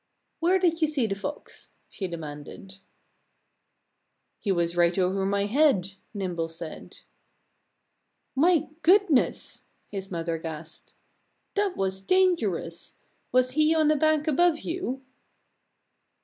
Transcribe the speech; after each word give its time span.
"Where 0.39 0.57
did 0.57 0.81
you 0.81 0.87
see 0.87 1.05
the 1.05 1.13
Fox?" 1.13 1.73
she 1.87 2.07
demanded. 2.07 2.79
"He 4.39 4.51
was 4.51 4.75
right 4.75 4.97
over 4.97 5.27
my 5.27 5.45
head," 5.45 5.93
Nimble 6.11 6.49
said. 6.49 7.01
"My 8.35 8.67
goodness!" 8.81 9.65
his 9.91 10.09
mother 10.09 10.39
gasped. 10.39 10.95
"That 11.53 11.77
was 11.77 12.01
dangerous. 12.01 12.95
Was 13.31 13.51
he 13.51 13.75
on 13.75 13.91
a 13.91 13.95
bank 13.95 14.27
above 14.27 14.61
you?" 14.61 15.03